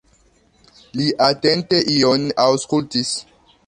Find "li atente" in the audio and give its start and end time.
1.01-1.85